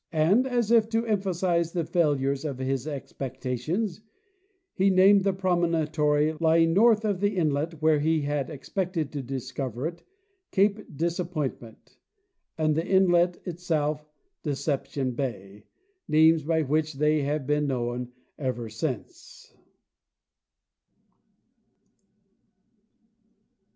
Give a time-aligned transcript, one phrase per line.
[0.13, 4.01] And, as if to emphasize the failure of his expectations,
[4.73, 9.85] he named the promontory lying north of the inlet where he had expected to discover
[9.85, 10.01] it"
[10.51, 11.99] cape Disappointment,"
[12.57, 14.09] and the inlet itself"
[14.43, 15.65] Deception bay,"
[16.07, 19.53] names by which they have been known ever since.